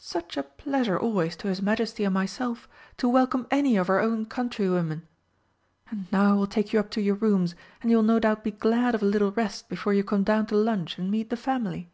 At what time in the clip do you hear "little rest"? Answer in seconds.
9.06-9.68